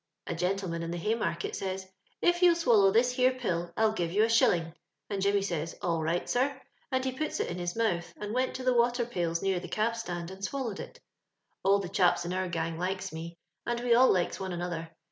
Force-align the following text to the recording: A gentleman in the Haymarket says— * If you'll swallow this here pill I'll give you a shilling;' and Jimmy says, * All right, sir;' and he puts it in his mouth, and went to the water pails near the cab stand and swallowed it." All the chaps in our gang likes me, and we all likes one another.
A 0.25 0.33
gentleman 0.33 0.81
in 0.81 0.89
the 0.89 0.97
Haymarket 0.97 1.55
says— 1.55 1.85
* 2.07 2.21
If 2.29 2.41
you'll 2.41 2.55
swallow 2.55 2.89
this 2.89 3.11
here 3.11 3.33
pill 3.33 3.71
I'll 3.77 3.91
give 3.91 4.11
you 4.11 4.23
a 4.23 4.29
shilling;' 4.29 4.73
and 5.11 5.21
Jimmy 5.21 5.43
says, 5.43 5.75
* 5.79 5.81
All 5.83 6.01
right, 6.01 6.27
sir;' 6.27 6.59
and 6.91 7.05
he 7.05 7.11
puts 7.11 7.39
it 7.39 7.49
in 7.51 7.59
his 7.59 7.75
mouth, 7.75 8.11
and 8.17 8.33
went 8.33 8.55
to 8.55 8.63
the 8.63 8.73
water 8.73 9.05
pails 9.05 9.43
near 9.43 9.59
the 9.59 9.67
cab 9.69 9.95
stand 9.95 10.31
and 10.31 10.43
swallowed 10.43 10.79
it." 10.79 10.99
All 11.63 11.77
the 11.77 11.87
chaps 11.87 12.25
in 12.25 12.33
our 12.33 12.49
gang 12.49 12.79
likes 12.79 13.13
me, 13.13 13.37
and 13.67 13.79
we 13.79 13.93
all 13.93 14.11
likes 14.11 14.39
one 14.39 14.53
another. 14.53 14.89